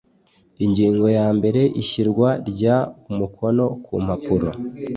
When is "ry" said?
2.49-2.61